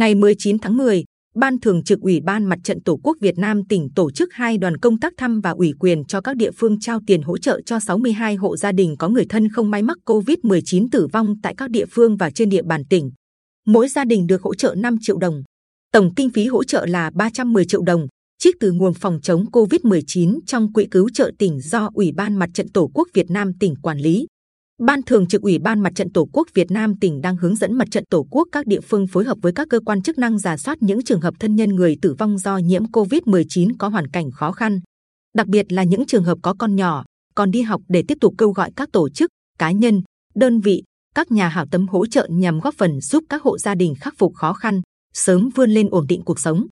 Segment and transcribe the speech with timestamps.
[0.00, 3.62] Ngày 19 tháng 10, Ban Thường trực Ủy ban Mặt trận Tổ quốc Việt Nam
[3.68, 6.80] tỉnh tổ chức hai đoàn công tác thăm và ủy quyền cho các địa phương
[6.80, 9.98] trao tiền hỗ trợ cho 62 hộ gia đình có người thân không may mắc
[10.06, 13.10] COVID-19 tử vong tại các địa phương và trên địa bàn tỉnh.
[13.66, 15.42] Mỗi gia đình được hỗ trợ 5 triệu đồng.
[15.92, 18.06] Tổng kinh phí hỗ trợ là 310 triệu đồng,
[18.38, 22.50] trích từ nguồn phòng chống COVID-19 trong quỹ cứu trợ tỉnh do Ủy ban Mặt
[22.54, 24.26] trận Tổ quốc Việt Nam tỉnh quản lý.
[24.82, 27.74] Ban Thường trực Ủy ban Mặt trận Tổ quốc Việt Nam tỉnh đang hướng dẫn
[27.74, 30.38] Mặt trận Tổ quốc các địa phương phối hợp với các cơ quan chức năng
[30.38, 34.06] giả soát những trường hợp thân nhân người tử vong do nhiễm COVID-19 có hoàn
[34.06, 34.80] cảnh khó khăn,
[35.36, 38.34] đặc biệt là những trường hợp có con nhỏ còn đi học để tiếp tục
[38.38, 40.02] kêu gọi các tổ chức, cá nhân,
[40.34, 40.82] đơn vị,
[41.14, 44.14] các nhà hảo tâm hỗ trợ nhằm góp phần giúp các hộ gia đình khắc
[44.18, 44.80] phục khó khăn,
[45.14, 46.66] sớm vươn lên ổn định cuộc sống.